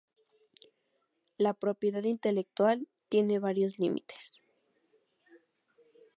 [1.37, 4.41] la propiedad intelectual tiene varios límites